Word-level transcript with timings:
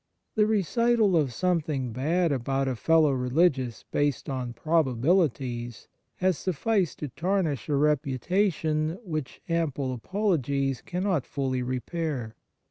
The 0.33 0.47
recital 0.47 1.15
of 1.15 1.31
something 1.31 1.93
bad 1.93 2.31
about 2.31 2.67
a 2.67 2.75
fellow 2.75 3.11
religious 3.11 3.85
based 3.91 4.29
on 4.31 4.51
probabilities 4.53 5.87
has 6.15 6.39
sufficed 6.39 6.97
to 6.97 7.09
tarnish 7.09 7.69
a 7.69 7.75
reputation 7.75 8.97
which 9.03 9.41
ample 9.47 9.93
apologies 9.93 10.81
cannot 10.81 11.27
fully 11.27 11.61
repair. 11.61 12.35